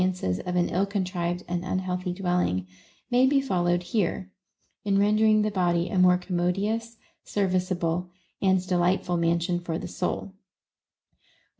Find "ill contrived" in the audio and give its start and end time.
0.69-1.43